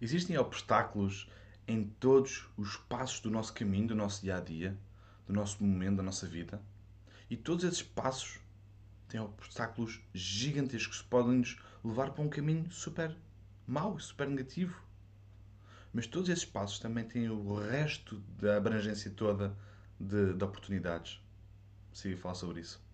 [0.00, 1.30] Existem obstáculos
[1.66, 4.76] em todos os passos do nosso caminho, do nosso dia a dia,
[5.26, 6.60] do nosso momento, da nossa vida.
[7.28, 8.38] E todos esses passos
[9.08, 13.16] têm obstáculos gigantescos que podem nos levar para um caminho super
[13.66, 14.80] mau super negativo.
[15.92, 19.56] Mas todos esses passos também têm o resto da abrangência toda
[19.98, 21.20] de, de oportunidades.
[21.92, 22.84] Siga falar sobre isso.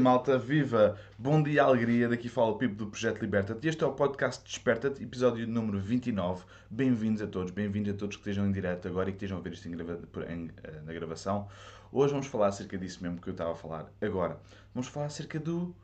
[0.00, 0.38] Dia, malta.
[0.38, 0.98] Viva!
[1.18, 2.08] Bom dia, alegria.
[2.08, 3.68] Daqui fala o Pipo do Projeto Liberta-te.
[3.68, 6.42] Este é o podcast Desperta-te, episódio número 29.
[6.70, 9.40] Bem-vindos a todos, bem-vindos a todos que estejam em direto agora e que estejam a
[9.42, 10.00] ver isto grava
[10.32, 11.48] em, eh, na gravação.
[11.92, 14.40] Hoje vamos falar acerca disso mesmo que eu estava a falar agora.
[14.74, 15.76] Vamos falar acerca do.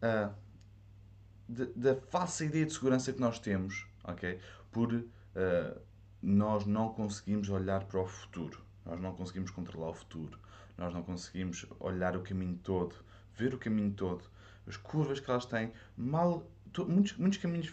[0.00, 0.32] Uh,
[1.48, 4.38] de, da falsa ideia de segurança que nós temos, ok?
[4.70, 5.04] Por uh,
[6.22, 8.62] nós não conseguimos olhar para o futuro.
[8.86, 10.38] Nós não conseguimos controlar o futuro.
[10.78, 12.94] Nós não conseguimos olhar o caminho todo
[13.36, 14.24] ver o caminho todo,
[14.66, 17.72] as curvas que elas têm, mal, to, muitos, muitos caminhos,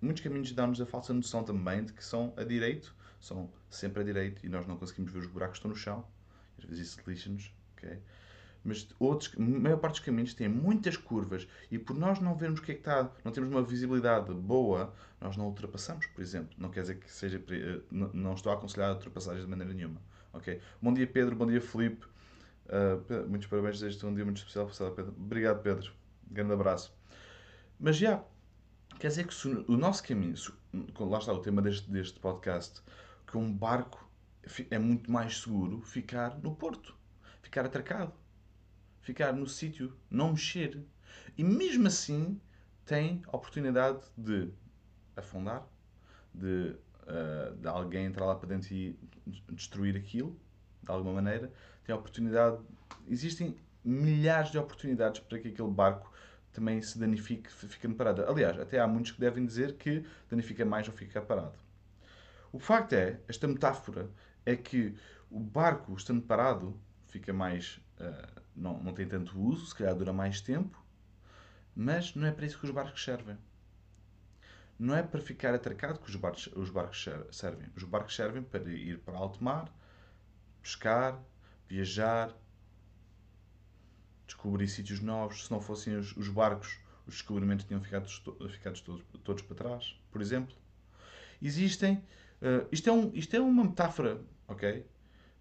[0.00, 4.04] muitos caminhos dão-nos a falsa noção também de que são a direito, são sempre a
[4.04, 6.04] direito e nós não conseguimos ver os buracos que estão no chão.
[6.58, 7.98] Às vezes isso lixa-nos, ok?
[8.64, 12.60] Mas outros, a maior parte dos caminhos têm muitas curvas e por nós não vermos
[12.60, 16.54] o que é que está, não temos uma visibilidade boa, nós não ultrapassamos, por exemplo.
[16.56, 20.00] Não quer dizer que seja, eh, não estou a aconselhar ultrapassagens de maneira nenhuma,
[20.32, 20.60] ok?
[20.80, 22.06] Bom dia Pedro, bom dia Felipe.
[22.66, 25.14] Uh, muitos parabéns, desejo um dia muito especial para Pedro.
[25.18, 25.92] Obrigado, Pedro.
[26.30, 26.94] grande abraço.
[27.78, 28.24] Mas já,
[28.98, 30.52] quer dizer que o nosso caminho, se,
[31.00, 32.80] lá está o tema deste, deste podcast,
[33.26, 34.08] que um barco
[34.70, 36.96] é muito mais seguro ficar no porto,
[37.42, 38.12] ficar atracado,
[39.00, 40.82] ficar no sítio, não mexer.
[41.36, 42.40] E mesmo assim
[42.84, 44.50] tem a oportunidade de
[45.16, 45.66] afundar,
[46.34, 48.98] de, uh, de alguém entrar lá para dentro e
[49.50, 50.38] destruir aquilo,
[50.82, 51.52] de alguma maneira,
[51.84, 52.58] tem a oportunidade.
[53.08, 56.12] Existem milhares de oportunidades para que aquele barco
[56.52, 58.24] também se danifique ficando parado.
[58.24, 61.58] Aliás, até há muitos que devem dizer que danifica mais ou fica parado.
[62.52, 64.10] O facto é, esta metáfora,
[64.44, 64.94] é que
[65.30, 67.80] o barco estando parado fica mais.
[67.98, 70.84] Uh, não, não tem tanto uso, se calhar dura mais tempo,
[71.74, 73.38] mas não é para isso que os barcos servem.
[74.78, 77.68] Não é para ficar atracado que os barcos, os barcos servem.
[77.76, 79.72] Os barcos servem para ir para alto mar,
[80.60, 81.22] pescar,
[81.72, 82.36] viajar,
[84.26, 85.46] descobrir sítios novos.
[85.46, 88.06] Se não fossem os, os barcos, os descobrimentos tinham ficado,
[88.50, 90.54] ficado todos, todos para trás, por exemplo.
[91.40, 91.96] Existem.
[92.42, 94.84] Uh, isto, é um, isto é uma metáfora, ok?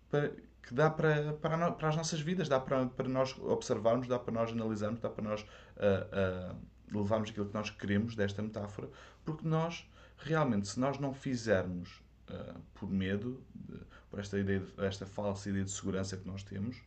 [0.10, 0.30] Para,
[0.62, 4.34] que dá para, para, para, as nossas vidas, dá para, para nós observarmos, dá para
[4.34, 8.90] nós analisarmos, dá para nós uh, uh, levarmos aquilo que nós queremos desta metáfora,
[9.26, 13.78] porque nós, realmente, se nós não fizermos uh, por medo, de,
[14.10, 16.78] por esta, ideia de, esta falsa ideia de segurança que nós temos,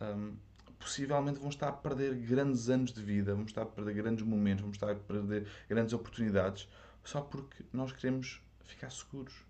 [0.00, 0.34] um,
[0.78, 4.62] possivelmente vão estar a perder grandes anos de vida, vamos estar a perder grandes momentos,
[4.62, 6.68] vamos estar a perder grandes oportunidades,
[7.04, 9.44] só porque nós queremos ficar seguros.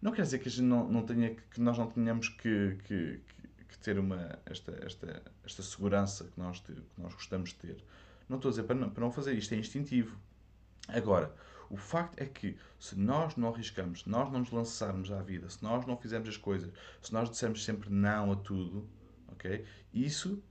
[0.00, 3.20] Não quer dizer que, não, não tenha, que nós não tenhamos que, que,
[3.68, 7.84] que ter uma, esta, esta, esta segurança que nós, que nós gostamos de ter.
[8.28, 10.18] Não estou a dizer para não, para não fazer isto, é instintivo.
[10.88, 11.32] Agora,
[11.72, 15.48] o facto é que se nós não arriscamos, se nós não nos lançarmos à vida,
[15.48, 16.70] se nós não fizermos as coisas,
[17.00, 18.86] se nós dissermos sempre não a tudo,
[19.28, 19.64] ok?
[19.90, 20.44] Isso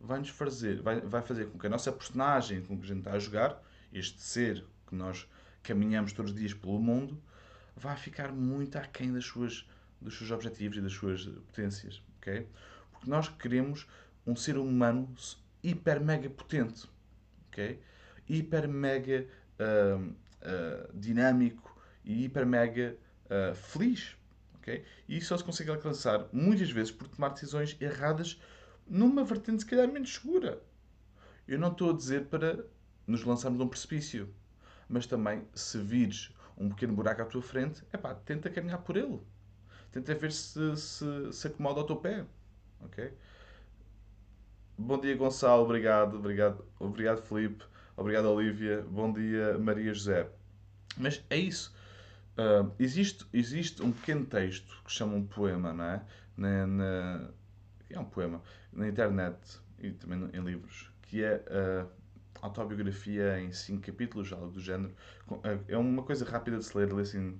[0.00, 3.00] vai nos fazer, vai, vai fazer com que a nossa personagem com que a gente
[3.00, 5.28] está a jogar, este ser que nós
[5.62, 7.22] caminhamos todos os dias pelo mundo,
[7.76, 9.68] vai ficar muito aquém das suas,
[10.00, 12.48] dos seus objetivos e das suas potências, ok?
[12.90, 13.86] Porque nós queremos
[14.26, 15.14] um ser humano
[15.62, 16.88] hiper mega potente,
[17.48, 17.78] ok?
[18.26, 19.28] Hiper mega
[19.60, 22.96] uh, uh, dinâmico e hiper mega
[23.26, 24.16] uh, feliz.
[24.56, 24.84] Okay?
[25.08, 28.40] E isso só se consegue alcançar muitas vezes por tomar decisões erradas
[28.86, 30.62] numa vertente se calhar menos segura.
[31.46, 32.64] Eu não estou a dizer para
[33.06, 34.32] nos lançarmos num precipício,
[34.88, 38.96] mas também se vires um pequeno buraco à tua frente, é pá, tenta caminhar por
[38.96, 39.20] ele.
[39.90, 42.24] Tenta ver se se, se acomoda ao teu pé.
[42.80, 43.12] Ok?
[44.78, 45.62] Bom dia, Gonçalo.
[45.64, 46.16] Obrigado.
[46.16, 47.64] Obrigado, obrigado Felipe.
[47.96, 48.84] Obrigado, Olivia.
[48.88, 50.26] Bom dia, Maria José.
[50.96, 51.74] Mas é isso.
[52.38, 56.02] Uh, existe, existe um pequeno texto que chama um poema, não é?
[56.34, 57.30] Na, na,
[57.90, 58.42] é um poema
[58.72, 59.36] na internet
[59.78, 61.86] e também em livros, que é a
[62.46, 64.94] autobiografia em cinco capítulos, algo do género.
[65.68, 67.38] É uma coisa rápida de se ler, lê assim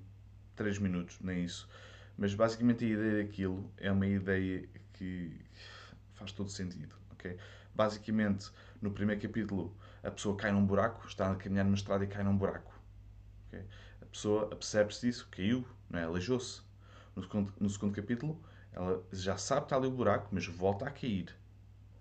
[0.55, 1.67] 3 minutos, nem isso.
[2.15, 5.35] Mas basicamente a ideia daquilo é uma ideia que
[6.13, 6.95] faz todo sentido.
[7.13, 7.37] Okay?
[7.73, 12.07] Basicamente, no primeiro capítulo, a pessoa cai num buraco, está a caminhar numa estrada e
[12.07, 12.73] cai num buraco.
[13.47, 13.65] Okay?
[14.01, 16.03] A pessoa apercebe-se disso, caiu, não é?
[16.03, 16.61] aleijou-se.
[17.15, 18.41] No segundo, no segundo capítulo,
[18.71, 21.35] Ela já sabe que está ali o buraco, mas volta a cair.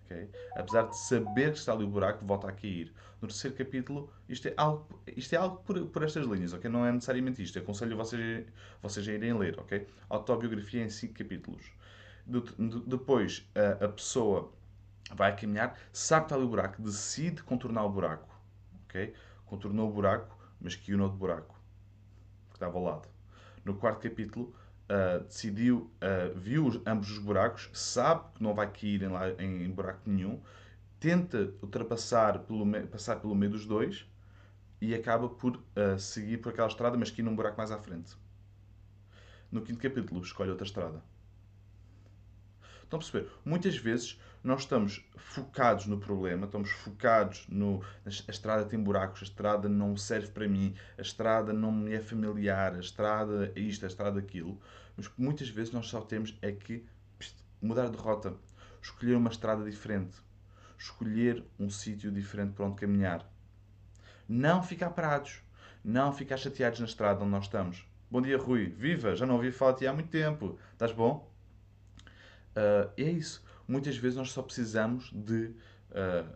[0.06, 0.28] Okay?
[0.56, 2.92] Apesar de saber que está ali o buraco, volta a cair.
[3.20, 6.68] No terceiro capítulo, isto é algo, isto é algo por, por estas linhas, ok?
[6.68, 7.56] Não é necessariamente isto.
[7.56, 8.46] Aconselho vocês,
[8.82, 9.86] vocês a irem ler, ok?
[10.08, 11.70] Autobiografia em cinco capítulos.
[12.26, 14.52] De, de, depois, a, a, pessoa
[15.14, 18.28] vai caminhar, sabe que está ali o buraco, decide contornar o buraco,
[18.84, 19.14] ok?
[19.46, 21.58] Contornou o buraco, mas caiu no outro buraco,
[22.50, 23.08] que estava ao lado.
[23.64, 24.54] No quarto capítulo,
[24.88, 29.64] uh, decidiu, uh, viu ambos os buracos, sabe que não vai cair em, lá, em,
[29.64, 30.42] em buraco nenhum,
[30.98, 34.06] tenta ultrapassar pelo, passar pelo meio dos dois
[34.80, 38.16] e acaba por uh, seguir por aquela estrada, mas que num buraco mais à frente.
[39.50, 41.02] No quinto capítulo, escolhe outra estrada.
[42.82, 43.30] Estão a perceber?
[43.44, 47.82] Muitas vezes nós estamos focados no problema, estamos focados no.
[48.04, 52.00] A estrada tem buracos, a estrada não serve para mim, a estrada não me é
[52.00, 54.60] familiar, a estrada é isto, a estrada aquilo.
[54.96, 56.84] Mas muitas vezes nós só temos é que
[57.60, 58.34] mudar de rota,
[58.82, 60.18] escolher uma estrada diferente,
[60.76, 63.24] escolher um sítio diferente para onde caminhar.
[64.28, 65.40] Não ficar parados,
[65.84, 67.86] não ficar chateados na estrada onde nós estamos.
[68.10, 68.66] Bom dia, Rui.
[68.66, 69.14] Viva!
[69.14, 70.58] Já não ouvi falar de ti há muito tempo.
[70.72, 71.30] Estás bom?
[72.56, 73.42] Uh, é isso.
[73.66, 75.54] Muitas vezes nós só precisamos de
[75.90, 76.28] uh,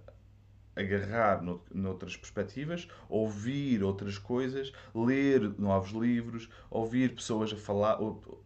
[0.76, 8.44] agarrar no, noutras perspectivas, ouvir outras coisas, ler novos livros, ouvir pessoas a falar, ou,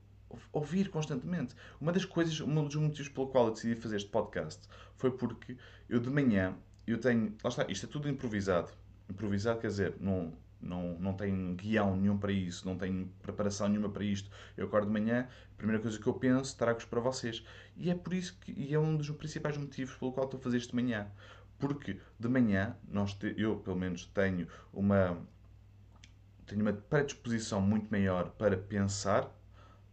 [0.53, 1.55] ouvir constantemente.
[1.81, 4.61] Uma das coisas, um dos motivos pelo qual eu decidi fazer este podcast
[4.97, 5.57] foi porque
[5.89, 6.55] eu de manhã,
[6.87, 8.71] eu tenho, lá está, isto é tudo improvisado.
[9.09, 10.33] Improvisado quer dizer, não,
[10.63, 14.31] não, não tenho guião nenhum para isso, não tenho preparação nenhuma para isto.
[14.57, 17.45] Eu acordo de manhã, a primeira coisa que eu penso, trago-os para vocês.
[17.77, 20.43] E é por isso que, e é um dos principais motivos pelo qual estou a
[20.43, 21.07] fazer isto de manhã.
[21.59, 25.19] Porque de manhã, nós te, eu pelo menos tenho uma,
[26.47, 29.31] tenho uma predisposição muito maior para pensar,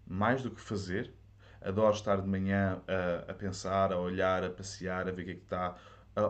[0.05, 1.13] mais do que fazer.
[1.61, 5.31] Adoro estar de manhã a, a pensar, a olhar, a passear, a ver o que
[5.31, 5.75] é que está,
[6.15, 6.21] a,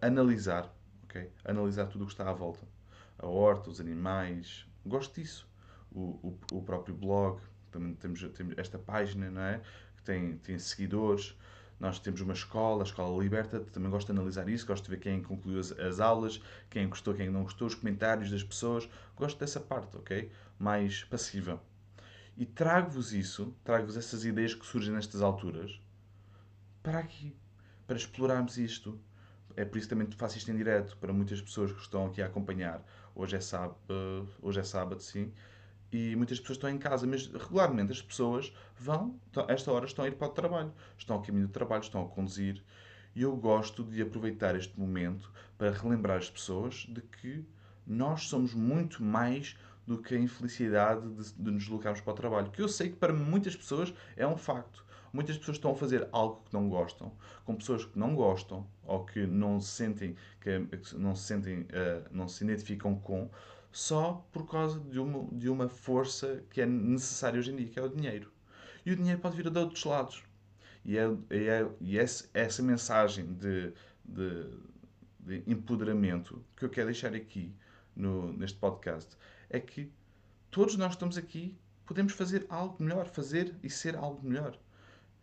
[0.00, 0.70] a analisar,
[1.04, 1.32] ok?
[1.44, 2.75] Analisar tudo o que está à volta
[3.18, 4.66] a horta, os animais.
[4.84, 5.48] Gosto disso.
[5.90, 7.40] O, o, o próprio blog,
[7.70, 9.60] também temos, temos esta página, não é?
[9.96, 11.36] Que tem, tem seguidores.
[11.78, 14.98] Nós temos uma escola, a Escola Liberta, também gosto de analisar isso, gosto de ver
[14.98, 16.40] quem concluiu as, as, aulas,
[16.70, 18.88] quem gostou, quem não gostou, os comentários das pessoas.
[19.14, 20.30] Gosto dessa parte, ok?
[20.58, 21.62] Mais passiva.
[22.36, 25.80] E trago-vos isso, trago-vos essas ideias que surgem nestas alturas
[26.82, 27.36] para aqui,
[27.86, 28.98] para explorarmos isto.
[29.54, 32.26] É por isso também faço isto em direto, para muitas pessoas que estão aqui a
[32.26, 32.82] acompanhar
[33.18, 35.32] Hoje é sábado, uh, hoje é sábado sim.
[35.90, 40.04] E muitas pessoas estão em casa, mas regularmente as pessoas vão, a esta hora estão
[40.04, 42.62] a ir para o trabalho, estão ao caminho do trabalho, estão a conduzir.
[43.14, 47.42] E eu gosto de aproveitar este momento para relembrar as pessoas de que
[47.86, 49.56] nós somos muito mais
[49.86, 52.50] do que a infelicidade de, de, nos deslocarmos para o trabalho.
[52.50, 54.84] Que eu sei que para muitas pessoas é um facto.
[55.12, 57.12] Muitas pessoas estão a fazer algo que não gostam,
[57.44, 60.58] com pessoas que não gostam ou que não se sentem, que
[60.96, 63.30] não se, sentem, uh, não se identificam com,
[63.72, 67.78] só por causa de uma, de uma força que é necessária hoje em dia, que
[67.78, 68.30] é o dinheiro.
[68.84, 70.24] E o dinheiro pode vir de outros lados.
[70.84, 73.72] E, é, é, e essa, essa mensagem de,
[74.04, 74.50] de,
[75.18, 77.54] de empoderamento que eu quero deixar aqui
[77.94, 79.16] no, neste podcast
[79.50, 79.90] é que
[80.50, 84.58] todos nós estamos aqui podemos fazer algo melhor, fazer e ser algo melhor.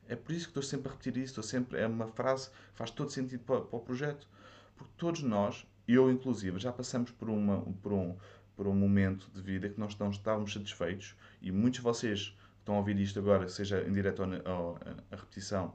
[0.08, 2.56] É por isso que estou sempre a repetir isso, estou sempre, é uma frase que
[2.76, 4.28] faz todo sentido para, para o projeto.
[4.76, 8.16] Porque todos nós, eu inclusive, já passamos por, uma, por, um,
[8.56, 12.60] por um momento de vida que nós não estávamos satisfeitos e muitos de vocês que
[12.60, 14.80] estão a ouvir isto agora, seja em direto ou, ou
[15.12, 15.74] a repetição,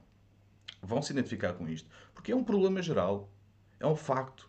[0.83, 1.89] vão se identificar com isto.
[2.15, 3.31] Porque é um problema geral,
[3.81, 4.49] é um facto.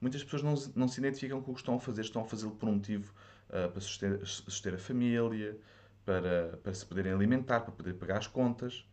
[0.00, 2.52] Muitas pessoas não, não se identificam com o que estão a fazer, estão a fazê-lo
[2.52, 3.12] por um motivo
[3.48, 5.58] uh, para suster, suster a família,
[6.04, 8.87] para, para se poderem alimentar, para poder pagar as contas.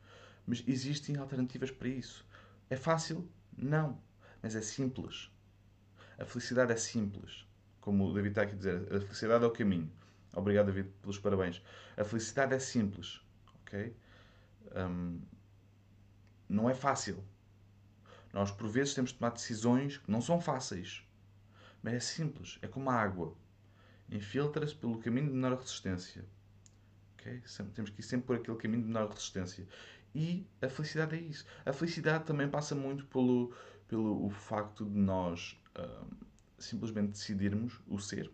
[0.45, 2.25] Mas existem alternativas para isso.
[2.69, 3.29] É fácil?
[3.57, 3.99] Não.
[4.41, 5.31] Mas é simples.
[6.17, 7.45] A felicidade é simples.
[7.81, 9.91] Como o David está aqui a dizer, a felicidade é o caminho.
[10.33, 11.61] Obrigado, David, pelos parabéns.
[11.97, 13.21] A felicidade é simples.
[13.61, 13.95] Ok?
[14.75, 15.21] Um,
[16.47, 17.23] não é fácil.
[18.33, 21.03] Nós, por vezes, temos de tomar decisões que não são fáceis.
[21.81, 22.59] Mas é simples.
[22.61, 23.35] É como a água.
[24.09, 26.25] Infiltra-se pelo caminho de menor resistência.
[27.13, 27.41] Okay?
[27.73, 29.67] Temos que ir sempre por aquele caminho de menor resistência.
[30.15, 31.45] E a felicidade é isso.
[31.65, 33.53] A felicidade também passa muito pelo,
[33.86, 36.07] pelo o facto de nós uh,
[36.57, 38.31] simplesmente decidirmos o ser,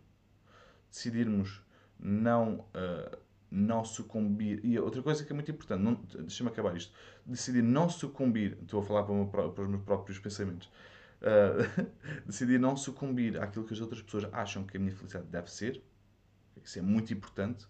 [0.91, 1.59] decidirmos
[1.99, 3.17] não, uh,
[3.49, 4.63] não sucumbir.
[4.63, 6.93] E outra coisa que é muito importante, deixa-me acabar isto,
[7.25, 10.69] decidir não sucumbir, estou a falar para, para os meus próprios pensamentos,
[11.21, 11.91] uh,
[12.27, 15.81] decidir não sucumbir àquilo que as outras pessoas acham que a minha felicidade deve ser,
[16.63, 17.65] isso é muito importante.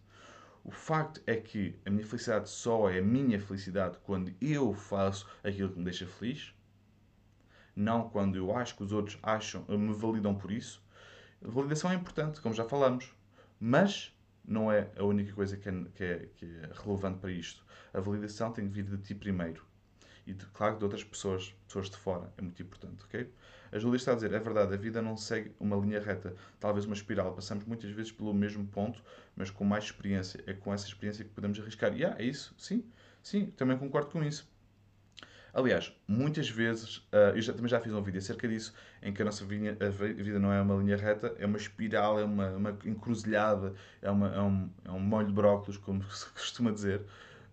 [0.64, 5.28] O facto é que a minha felicidade só é a minha felicidade quando eu faço
[5.44, 6.54] aquilo que me deixa feliz,
[7.76, 10.84] não quando eu acho que os outros acham, me validam por isso.
[11.44, 13.12] A validação é importante, como já falamos,
[13.60, 14.16] mas
[14.46, 17.66] não é a única coisa que é, que é, que é relevante para isto.
[17.94, 19.66] A validação tem que vir de ti primeiro
[20.26, 22.32] e, de, claro, de outras pessoas, pessoas de fora.
[22.38, 23.30] É muito importante, ok?
[23.72, 26.86] A Júlia está a dizer, é verdade, a vida não segue uma linha reta, talvez
[26.86, 27.34] uma espiral.
[27.34, 29.02] Passamos muitas vezes pelo mesmo ponto,
[29.36, 30.44] mas com mais experiência.
[30.46, 31.94] É com essa experiência que podemos arriscar.
[31.94, 32.84] E yeah, é isso, sim,
[33.24, 34.52] sim, também concordo com isso.
[35.54, 39.22] Aliás, muitas vezes, uh, eu já, também já fiz um vídeo acerca disso, em que
[39.22, 42.50] a nossa vinha, a vida não é uma linha reta, é uma espiral, é uma,
[42.52, 47.02] uma encruzilhada, é, uma, é, um, é um molho de brócolis, como se costuma dizer.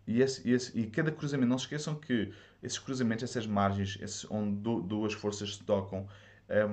[0.06, 4.26] E, esse, esse, e cada cruzamento, não se esqueçam que esses cruzamentos, essas margens, esses,
[4.30, 6.06] onde duas forças se tocam,
[6.48, 6.66] é,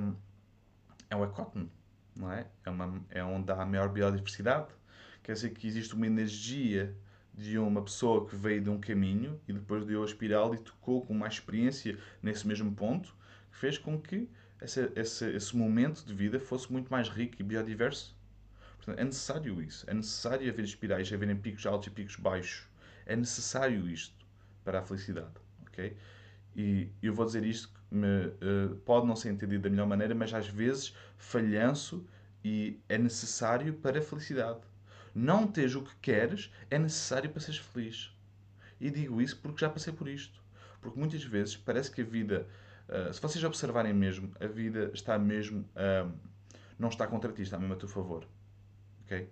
[1.10, 1.70] é um ecótono,
[2.16, 2.48] não é?
[2.64, 4.68] É, uma, é onde há a maior biodiversidade.
[5.22, 6.96] Quer dizer que existe uma energia
[7.34, 11.06] de uma pessoa que veio de um caminho e depois deu a espiral e tocou
[11.06, 13.14] com mais experiência nesse mesmo ponto,
[13.52, 14.30] que fez com que
[14.62, 18.16] esse, esse, esse momento de vida fosse muito mais rico e biodiverso.
[18.78, 19.90] Portanto, é necessário isso.
[19.90, 22.68] É necessário haver espirais, haverem picos altos e picos baixos.
[23.06, 24.26] É necessário isto
[24.64, 25.45] para a felicidade.
[25.76, 25.96] Ok?
[26.56, 30.34] E eu vou dizer isto me, uh, pode não ser entendido da melhor maneira, mas
[30.34, 32.08] às vezes falhanço
[32.44, 34.62] e é necessário para a felicidade.
[35.14, 38.12] Não teres o que queres é necessário para seres feliz.
[38.80, 40.42] E digo isso porque já passei por isto.
[40.82, 42.48] Porque muitas vezes parece que a vida,
[42.88, 45.62] uh, se vocês observarem mesmo, a vida está mesmo.
[45.76, 46.12] Uh,
[46.78, 48.28] não está contra ti, está mesmo a teu favor.
[49.04, 49.30] Ok?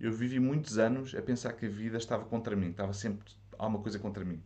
[0.00, 3.80] Eu vivi muitos anos a pensar que a vida estava contra mim, estava sempre alguma
[3.80, 4.42] coisa contra mim.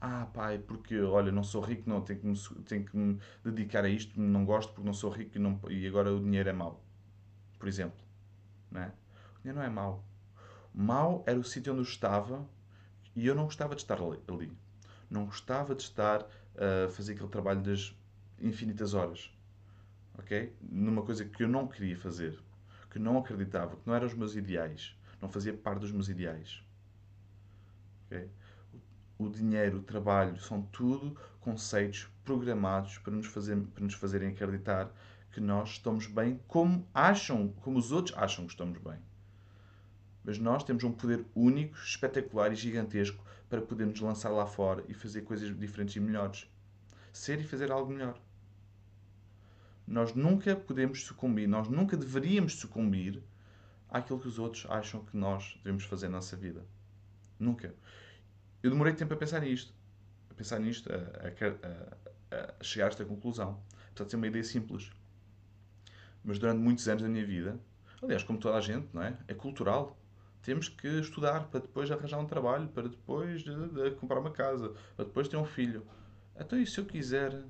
[0.00, 3.84] Ah, pai, porque olha, não sou rico, não tenho que me, tenho que me dedicar
[3.84, 6.52] a isto, não gosto porque não sou rico e, não, e agora o dinheiro é
[6.52, 6.82] mau.
[7.58, 7.98] Por exemplo.
[8.70, 8.92] Não é?
[9.36, 10.04] O dinheiro não é mau.
[10.72, 12.48] Mau era o sítio onde eu estava
[13.16, 14.52] e eu não gostava de estar ali.
[15.10, 16.24] Não gostava de estar
[16.56, 17.94] a fazer aquele trabalho das
[18.40, 19.32] infinitas horas.
[20.16, 20.54] Ok?
[20.60, 22.38] Numa coisa que eu não queria fazer
[22.90, 26.62] que não acreditava, que não eram os meus ideais, não fazia parte dos meus ideais.
[28.06, 28.28] Okay?
[29.18, 34.90] O dinheiro, o trabalho, são tudo conceitos programados para nos, fazer, para nos fazerem acreditar
[35.32, 38.98] que nós estamos bem como acham, como os outros acham que estamos bem.
[40.24, 44.94] Mas nós temos um poder único, espetacular e gigantesco para podermos lançar lá fora e
[44.94, 46.46] fazer coisas diferentes e melhores.
[47.12, 48.20] Ser e fazer algo melhor
[49.88, 53.22] nós nunca podemos sucumbir, nós nunca deveríamos sucumbir
[53.88, 56.62] àquilo que os outros acham que nós devemos fazer na nossa vida.
[57.38, 57.74] Nunca.
[58.62, 59.72] Eu demorei tempo a pensar nisto,
[60.30, 60.96] a pensar nisto, a,
[62.36, 63.60] a, a chegar a esta conclusão.
[63.90, 64.90] Apesar de ser uma ideia simples.
[66.24, 67.58] Mas durante muitos anos da minha vida,
[68.02, 69.16] aliás, como toda a gente, não é?
[69.26, 69.96] É cultural.
[70.42, 74.72] Temos que estudar para depois arranjar um trabalho, para depois de, de comprar uma casa,
[74.96, 75.86] para depois ter um filho.
[76.36, 77.44] Então, e se eu quiser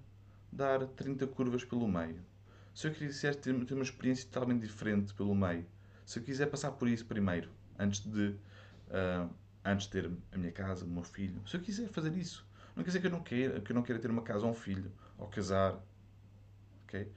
[0.53, 2.21] dar 30 curvas pelo meio.
[2.75, 5.67] Se eu quiser ter, ter uma experiência totalmente diferente pelo meio,
[6.07, 8.29] se eu quiser passar por isso primeiro, antes de,
[8.89, 9.29] uh,
[9.73, 12.83] antes de ter a minha casa, o meu filho, se eu quiser fazer isso, não
[12.83, 14.55] quer dizer que eu não queira, que eu não queira ter uma casa ou um
[14.55, 15.79] filho, ou casar,
[16.85, 17.13] ok?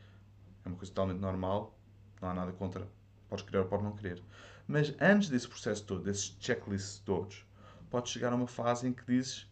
[0.64, 1.78] É uma coisa totalmente normal,
[2.22, 2.88] não há nada contra,
[3.30, 4.22] podes querer ou podes não querer.
[4.68, 7.46] Mas antes desse processo todo, desses checklists todos,
[7.90, 9.48] podes chegar a uma fase em que dizes,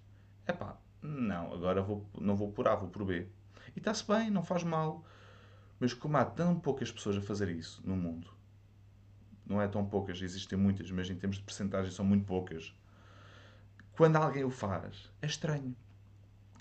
[0.48, 3.28] epá, não, agora vou, não vou por A, vou por B.
[3.76, 5.06] E está-se bem, não faz mal.
[5.80, 8.30] Mas como há tão poucas pessoas a fazer isso no mundo,
[9.46, 12.74] não é tão poucas, existem muitas, mas em termos de percentagem são muito poucas.
[14.00, 15.76] Quando alguém o faz, é estranho.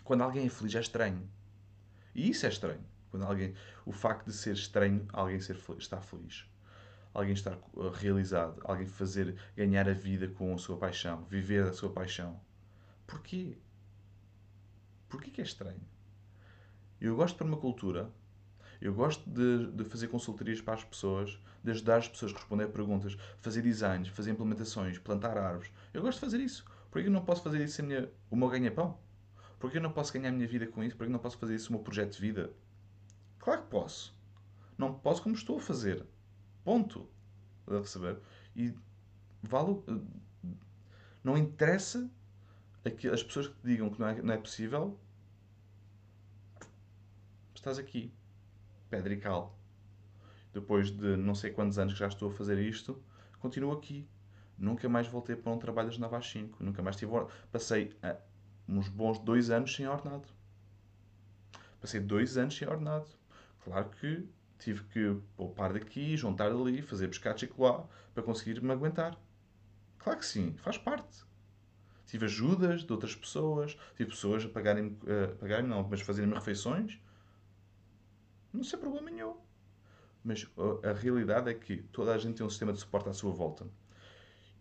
[0.02, 1.30] Quando alguém é feliz, é estranho.
[2.12, 2.84] E isso é estranho.
[3.12, 3.54] Quando alguém,
[3.86, 6.50] o facto de ser estranho, alguém ser estar feliz,
[7.14, 11.72] alguém estar uh, realizado, alguém fazer ganhar a vida com a sua paixão, viver a
[11.72, 12.40] sua paixão.
[13.06, 13.56] Porquê?
[15.08, 15.86] Porquê que é estranho?
[17.00, 18.10] Eu gosto de permacultura,
[18.80, 22.64] eu gosto de, de, fazer consultorias para as pessoas, de ajudar as pessoas a responder
[22.64, 25.70] a perguntas, fazer designs, fazer implementações, plantar árvores.
[25.94, 26.64] Eu gosto de fazer isso.
[26.90, 28.98] Por que eu não posso fazer isso sem minha, o meu ganha-pão?
[29.58, 30.96] Por que eu não posso ganhar a minha vida com isso?
[30.96, 32.52] Por que eu não posso fazer isso o meu projeto de vida?
[33.38, 34.16] Claro que posso.
[34.76, 36.06] Não posso como estou a fazer.
[36.64, 37.08] Ponto.
[37.66, 38.18] A receber.
[38.54, 38.74] E
[39.42, 39.82] vale.
[41.22, 42.10] Não interessa
[43.12, 44.98] as pessoas que te digam que não é, não é possível
[47.58, 48.12] estás aqui,
[48.88, 49.58] pedra e cal.
[50.52, 53.02] Depois de não sei quantos anos que já estou a fazer isto,
[53.38, 54.08] continuo aqui.
[54.58, 56.64] Nunca mais voltei para um trabalho das 9 às 5.
[56.64, 57.12] Nunca mais tive
[57.52, 58.16] Passei uh,
[58.68, 60.28] uns bons dois anos sem ordenado.
[61.80, 63.08] Passei dois anos sem ordenado.
[63.60, 69.16] Claro que tive que poupar daqui, juntar ali, fazer pescar lá para conseguir me aguentar.
[69.98, 71.24] Claro que sim, faz parte.
[72.04, 77.00] Tive ajudas de outras pessoas, tive pessoas a pagarem, uh, pagarem não, mas fazerem-me refeições.
[78.52, 79.36] Não sei problema nenhum.
[80.24, 80.50] Mas
[80.82, 83.66] a realidade é que toda a gente tem um sistema de suporte à sua volta.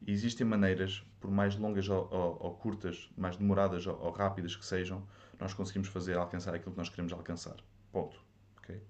[0.05, 4.65] Existem maneiras, por mais longas ou, ou, ou curtas, mais demoradas ou, ou, rápidas que
[4.65, 5.05] sejam,
[5.39, 7.55] nós conseguimos fazer alcançar aquilo que nós queremos alcançar.
[7.91, 8.19] Ponto.
[8.57, 8.81] Okay?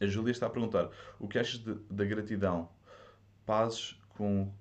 [0.00, 2.68] A Júlia está a perguntar: o que achas da gratidão?
[3.46, 4.52] Pazes com,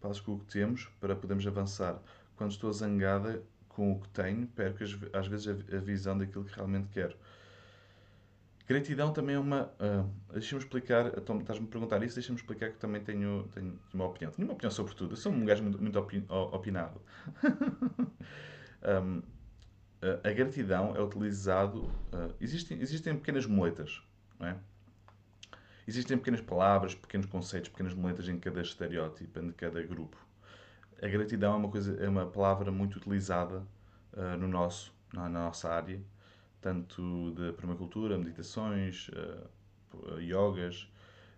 [0.00, 2.00] pazes com o que temos para podermos avançar.
[2.36, 4.82] Quando estou zangada com o que tenho, perco
[5.12, 7.16] às vezes a, a visão daquilo que realmente quero.
[8.70, 9.64] Gratidão também é uma.
[9.80, 11.08] Uh, deixa-me explicar.
[11.18, 14.30] Então, estás-me a perguntar isso, deixa-me explicar que também tenho, tenho uma opinião.
[14.30, 15.14] Tenho uma opinião sobre tudo.
[15.14, 17.00] Eu sou um gajo muito, muito opinado.
[19.02, 19.22] um,
[20.22, 21.82] a gratidão é utilizado.
[21.82, 24.00] Uh, existem, existem pequenas moletas,
[24.38, 24.56] não é?
[25.84, 30.16] Existem pequenas palavras, pequenos conceitos, pequenas moletas em cada estereótipo, em cada grupo.
[31.02, 33.66] A gratidão é uma, coisa, é uma palavra muito utilizada
[34.12, 36.00] uh, no nosso, na, na nossa área
[36.60, 40.90] tanto de permacultura, meditações, uh, yogas.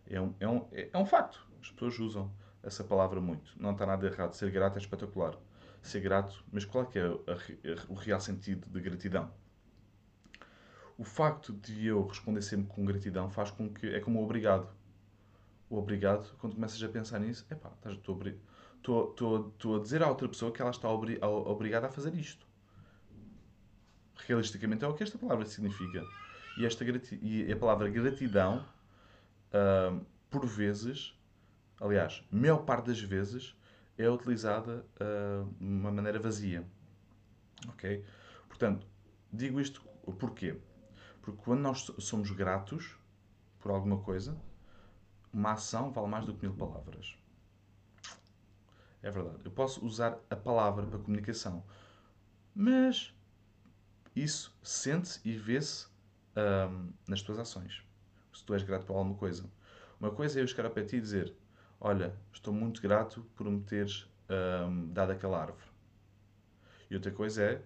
[0.06, 1.46] É um, é, um, é um facto.
[1.60, 2.32] As pessoas usam
[2.62, 3.52] essa palavra muito.
[3.58, 4.32] Não está nada errado.
[4.34, 5.36] Ser grato é espetacular.
[5.80, 7.08] Ser grato, mas qual é que é
[7.88, 9.30] o real sentido de gratidão?
[10.96, 13.88] O facto de eu responder sempre com gratidão faz com que.
[13.88, 14.68] É como obrigado.
[15.68, 20.52] O obrigado, quando começas a pensar nisso, é pá, estou a dizer à outra pessoa
[20.52, 22.46] que ela está obri, obrigada a fazer isto
[24.26, 26.04] realisticamente é o que esta palavra significa.
[26.56, 26.84] E, esta
[27.22, 28.64] e a palavra gratidão,
[29.48, 31.14] uh, por vezes,
[31.80, 33.56] aliás, maior parte das vezes,
[33.96, 36.66] é utilizada uh, de uma maneira vazia.
[37.68, 38.04] Ok?
[38.48, 38.86] Portanto,
[39.32, 39.82] digo isto
[40.18, 40.58] porquê?
[41.20, 42.96] Porque quando nós somos gratos
[43.60, 44.36] por alguma coisa,
[45.32, 47.16] uma ação vale mais do que mil palavras.
[49.02, 49.38] É verdade.
[49.44, 51.64] Eu posso usar a palavra para comunicação,
[52.54, 53.14] mas
[54.14, 55.86] isso sente-se e vê-se
[56.36, 57.82] um, nas tuas ações.
[58.32, 59.44] Se tu és grato por alguma coisa.
[60.00, 61.34] Uma coisa é eu chegar a ti e dizer:
[61.80, 64.06] Olha, estou muito grato por me teres
[64.66, 65.64] um, dado aquela árvore.
[66.90, 67.62] E outra coisa é,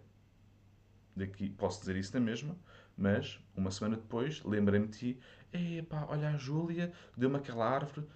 [1.14, 2.56] daqui, posso dizer isso na mesma,
[2.96, 5.20] mas uma semana depois lembrei-me de ti:
[5.52, 8.06] Epá, olha, a Júlia deu-me aquela árvore.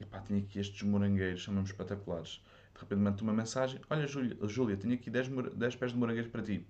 [0.00, 2.42] Epá, tinha aqui estes morangueiros, mesmo espetaculares.
[2.74, 6.30] De repente mando-te uma mensagem: Olha, Júlia, Júlia tenho aqui 10, 10 pés de morangueiros
[6.30, 6.66] para ti.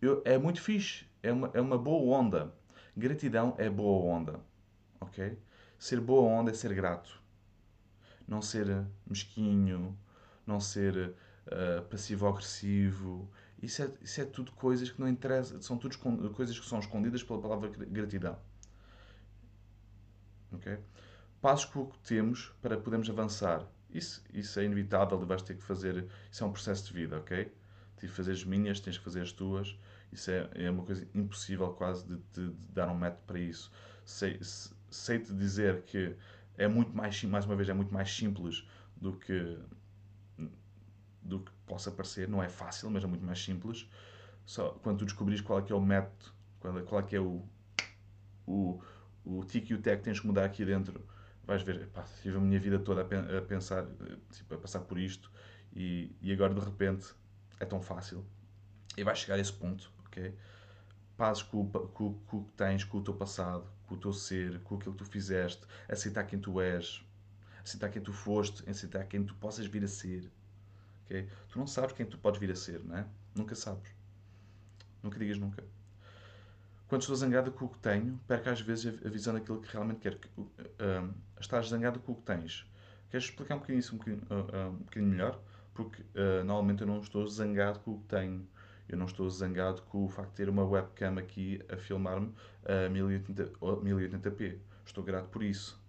[0.00, 1.06] Eu, é muito fixe.
[1.22, 2.54] É uma, é uma boa onda.
[2.96, 4.40] Gratidão é boa onda.
[5.00, 5.38] Ok?
[5.78, 7.20] Ser boa onda é ser grato.
[8.26, 9.96] Não ser mesquinho,
[10.46, 11.14] não ser
[11.46, 13.30] uh, passivo-agressivo.
[13.62, 15.60] Isso é, isso é tudo coisas que não interessam.
[15.60, 15.98] São tudo
[16.34, 18.38] coisas que são escondidas pela palavra gratidão.
[20.52, 20.78] Ok?
[21.40, 23.66] Passos que temos para podermos avançar.
[23.90, 26.06] Isso, isso é inevitável vais ter que fazer.
[26.30, 27.50] Isso é um processo de vida, ok?
[27.98, 29.78] Que fazer as minhas, tens que fazer as tuas.
[30.12, 33.70] Isso é, é uma coisa impossível quase de, de, de dar um método para isso.
[34.04, 34.38] Sei,
[34.90, 36.16] sei-te dizer que
[36.56, 39.58] é muito mais, mais uma vez, é muito mais simples do que
[41.22, 42.28] do que possa parecer.
[42.28, 43.88] Não é fácil, mas é muito mais simples.
[44.46, 47.16] Só quando tu descobris qual é que é o método, qual é, qual é que
[47.16, 47.46] é o,
[48.46, 48.80] o,
[49.24, 51.06] o tic e o tec que tens que mudar aqui dentro,
[51.44, 53.86] vais ver, pá, tive a minha vida toda a, pensar,
[54.32, 55.30] tipo, a passar por isto
[55.74, 57.14] e, e agora de repente
[57.60, 58.24] é tão fácil.
[58.96, 60.34] E vais chegar a esse ponto ok?
[61.16, 64.60] Pazes com, com, com o que tens, com o teu passado, com o teu ser,
[64.60, 67.04] com aquilo que tu fizeste, aceitar quem tu és,
[67.64, 70.30] aceitar quem tu foste, aceitar quem tu possas vir a ser.
[71.04, 71.28] ok?
[71.48, 73.06] Tu não sabes quem tu podes vir a ser, não é?
[73.34, 73.90] Nunca sabes.
[75.02, 75.64] Nunca digas nunca.
[76.86, 80.00] Quando estou zangada com o que tenho, perco às vezes a visão daquilo que realmente
[80.00, 80.18] quero.
[80.38, 82.66] Uh, estás zangada com o que tens.
[83.10, 85.40] Queres explicar um bocadinho isso um bocadinho, uh, um bocadinho melhor?
[85.78, 86.02] Porque
[86.44, 88.44] normalmente eu não estou zangado com o que tenho.
[88.88, 92.88] Eu não estou zangado com o facto de ter uma webcam aqui a filmar-me a
[92.88, 94.58] 1080, 1080p.
[94.84, 95.80] Estou grato por isso.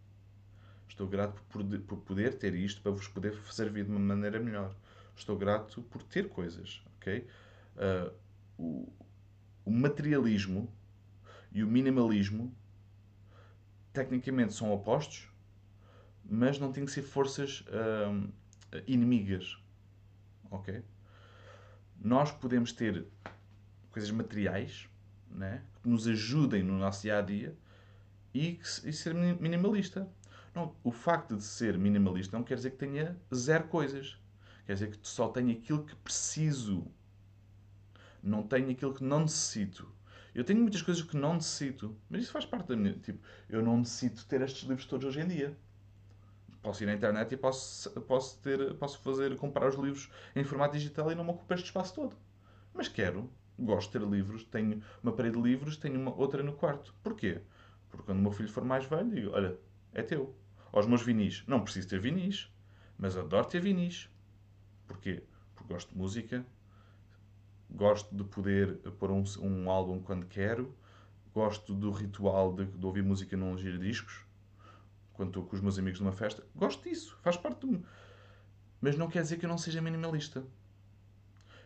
[0.88, 4.75] Estou grato por, por poder ter isto para vos poder servir de uma maneira melhor.
[5.15, 7.25] Estou grato por ter coisas, ok?
[7.75, 8.13] Uh,
[8.60, 8.93] o,
[9.65, 10.71] o materialismo
[11.52, 12.56] e o minimalismo
[13.91, 15.28] tecnicamente são opostos,
[16.23, 18.32] mas não têm que ser forças uh,
[18.86, 19.58] inimigas,
[20.50, 20.84] ok?
[22.02, 23.06] nós podemos ter
[23.92, 24.88] coisas materiais
[25.30, 27.56] né, que nos ajudem no nosso dia a dia
[28.34, 30.10] e, e ser minimalista.
[30.54, 34.18] Não, o facto de ser minimalista não quer dizer que tenha zero coisas.
[34.66, 36.88] Quer dizer que só tenho aquilo que preciso.
[38.22, 39.92] Não tenho aquilo que não necessito.
[40.34, 42.94] Eu tenho muitas coisas que não necessito, mas isso faz parte da minha.
[42.94, 45.58] Tipo, eu não necessito ter estes livros todos hoje em dia.
[46.62, 50.74] Posso ir na internet e posso, posso, ter, posso fazer, comprar os livros em formato
[50.74, 52.15] digital e não me ocupa este espaço todo.
[52.74, 56.54] Mas quero, gosto de ter livros, tenho uma parede de livros, tenho uma outra no
[56.54, 56.93] quarto.
[57.04, 57.41] Porquê?
[57.89, 59.58] Porque quando o meu filho for mais velho, digo, olha,
[59.93, 60.36] é teu.
[60.72, 62.52] Aos meus vinis, não preciso ter vinis,
[62.98, 64.10] mas adoro ter vinis.
[64.88, 65.24] Porquê?
[65.56, 66.45] Porque gosto de música,
[67.69, 70.76] gosto de poder pôr um, um álbum quando quero,
[71.34, 74.26] gosto do ritual de, de ouvir música num giradiscos,
[75.19, 76.41] quando estou com os meus amigos numa festa.
[76.55, 77.86] Gosto disso, faz parte do.
[78.79, 80.45] Mas não quer dizer que eu não seja minimalista.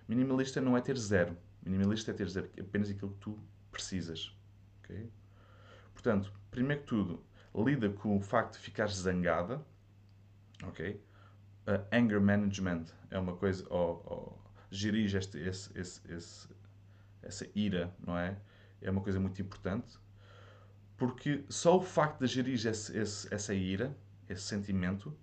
[0.07, 1.37] Minimalista não é ter zero.
[1.63, 3.39] Minimalista é ter zero, apenas aquilo que tu
[3.69, 4.35] precisas.
[4.79, 5.07] Okay?
[5.93, 7.23] Portanto, primeiro que tudo,
[7.55, 9.63] lida com o facto de ficares zangada.
[10.63, 10.99] Ok?
[11.67, 13.67] Uh, anger management é uma coisa.
[13.69, 16.49] Ou, ou gerir este, esse, esse, esse,
[17.21, 18.35] essa ira, não é?
[18.81, 19.99] É uma coisa muito importante.
[20.97, 23.95] Porque só o facto de gerir esse, esse, essa ira,
[24.29, 25.15] esse sentimento,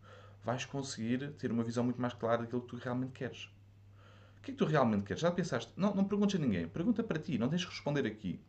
[0.44, 3.50] vais conseguir ter uma visão muito mais clara daquilo que tu realmente queres.
[4.38, 5.20] O que é que tu realmente queres?
[5.20, 5.72] Já pensaste?
[5.76, 6.66] Não, não perguntes a ninguém.
[6.66, 7.38] Pergunta para ti.
[7.38, 8.40] Não tens de responder aqui.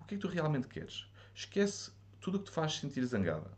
[0.00, 1.06] O que é que tu realmente queres?
[1.34, 1.90] Esquece
[2.20, 3.50] tudo o que te faz sentir zangada.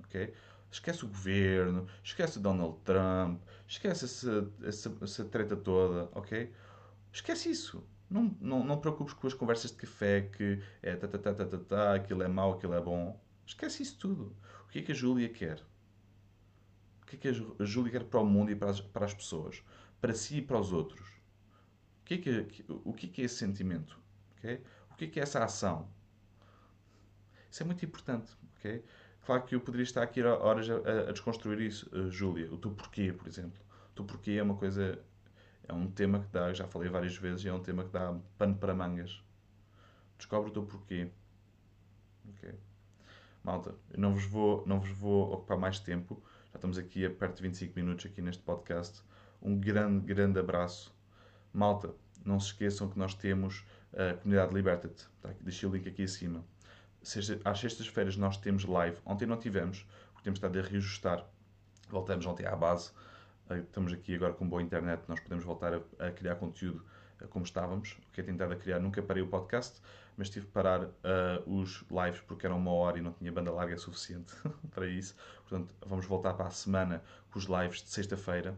[0.00, 0.32] Ok?
[0.70, 6.50] Esquece o governo, esquece Donald Trump, esquece essa, essa, essa treta toda, ok?
[7.12, 7.84] Esquece isso.
[8.12, 11.46] Não, não, não preocupes com as conversas de café que é ta, ta, ta, ta,
[11.46, 13.18] ta, ta, aquilo é mau, aquilo é bom.
[13.46, 14.36] Esquece isso tudo.
[14.64, 15.64] O que é que a Júlia quer?
[17.02, 19.14] O que é que a Júlia quer para o mundo e para as, para as
[19.14, 19.62] pessoas?
[20.00, 21.08] Para si e para os outros?
[22.02, 23.98] O que é que, o que é, que é esse sentimento?
[24.38, 24.62] Okay?
[24.90, 25.88] O que é que é essa ação?
[27.50, 28.32] Isso é muito importante.
[28.58, 28.84] Okay?
[29.24, 32.52] Claro que eu poderia estar aqui horas a, a desconstruir isso, uh, Júlia.
[32.52, 33.60] O teu porquê, por exemplo.
[33.90, 34.98] O teu porquê é uma coisa.
[35.68, 38.56] É um tema que dá, já falei várias vezes, é um tema que dá pano
[38.56, 39.22] para mangas.
[40.16, 41.10] Descobre o teu porquê.
[42.28, 42.54] Ok.
[43.42, 46.22] Malta, eu não vos vou, não vos vou ocupar mais tempo.
[46.52, 49.02] Já estamos aqui a perto de 25 minutos aqui neste podcast.
[49.40, 50.94] Um grande, grande abraço.
[51.52, 51.94] Malta,
[52.24, 55.06] não se esqueçam que nós temos a comunidade Liberta-te.
[55.20, 55.30] Tá?
[55.40, 56.44] Deixei o link aqui acima
[57.02, 58.96] seja, às sextas-feiras nós temos live.
[59.04, 61.26] Ontem não tivemos, porque temos estado a reajustar.
[61.88, 62.92] Voltamos ontem à base.
[63.52, 66.84] Eh, estamos aqui agora com boa internet, nós podemos voltar a, a criar conteúdo
[67.20, 67.98] eh, como estávamos.
[68.08, 69.80] O que é tentado a criar, nunca parei o podcast,
[70.16, 70.90] mas tive que parar uh,
[71.46, 74.34] os lives porque eram uma hora e não tinha banda larga suficiente
[74.70, 75.14] para isso.
[75.48, 78.56] Portanto, vamos voltar para a semana com os lives de sexta-feira,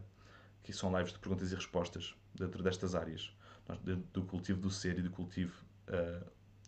[0.63, 3.35] que são lives de perguntas e respostas dentro destas áreas.
[3.67, 6.25] Nós, do cultivo do ser e do cultivo uh,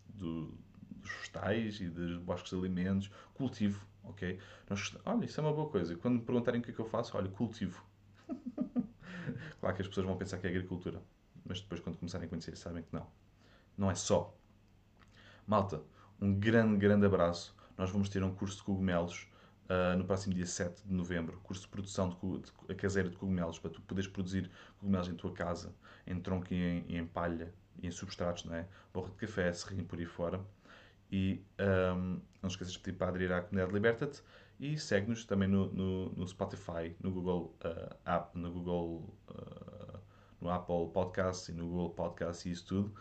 [0.08, 0.54] do,
[0.90, 4.38] dos vegetais e dos bosques de alimentos, cultivo, ok?
[4.68, 5.94] Nós, olha, isso é uma boa coisa.
[5.96, 7.87] Quando me perguntarem o que é que eu faço, olha, cultivo.
[9.60, 11.02] claro que as pessoas vão pensar que é agricultura,
[11.44, 13.06] mas depois, quando começarem a conhecer, sabem que não.
[13.76, 14.34] Não é só.
[15.46, 15.82] Malta,
[16.20, 17.56] um grande, grande abraço.
[17.76, 19.28] Nós vamos ter um curso de cogumelos
[19.68, 21.40] uh, no próximo dia 7 de novembro.
[21.42, 25.32] Curso de produção de, de, caseira de cogumelos, para tu poderes produzir cogumelos em tua
[25.32, 25.74] casa,
[26.06, 28.66] em tronco e em, e em palha e em substratos, não é?
[28.92, 30.40] Borra de café, serrinho por aí fora.
[31.10, 31.42] E
[31.96, 34.22] um, não esqueças de pedir para aderir à comunidade Liberta-te
[34.60, 39.98] e segue-nos também no, no, no, Spotify, no Google uh, App, no Google, uh,
[40.40, 42.94] no Apple Podcasts e no Google Podcasts e isso tudo.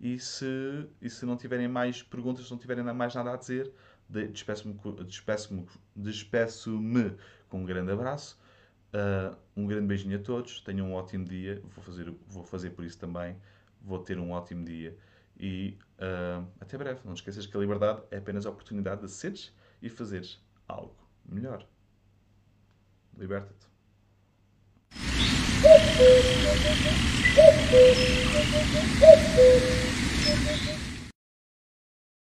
[0.00, 3.72] E se, e se não tiverem mais perguntas, se não tiverem mais nada a dizer,
[4.08, 6.78] despeço-me despeço despeço
[7.48, 8.38] com um grande abraço.
[8.92, 10.60] Uh, um grande beijinho a todos.
[10.60, 11.60] Tenham um ótimo dia.
[11.62, 13.36] Vou fazer, vou fazer por isso também.
[13.80, 14.96] Vou ter um ótimo dia.
[15.38, 17.00] E uh, até breve.
[17.04, 21.66] Não esqueças que a liberdade é apenas a oportunidade de seres e fazeres algo melhor.
[23.16, 23.64] Liberta-te.